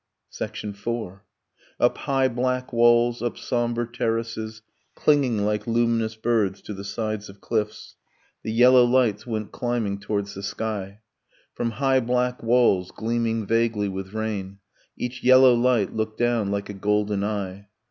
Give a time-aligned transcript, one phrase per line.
[0.41, 0.79] IV.
[1.79, 4.63] Up high black walls, up sombre terraces,
[4.95, 7.97] Clinging like luminous birds to the sides of cliffs,
[8.41, 11.01] The yellow lights went climbing towards the sky.
[11.53, 14.57] From high black walls, gleaming vaguely with rain,
[14.97, 17.67] Each yellow light looked down like a golden eye.